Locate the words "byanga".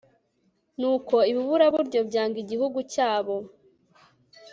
2.09-2.37